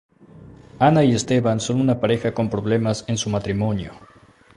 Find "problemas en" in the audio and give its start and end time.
2.49-3.19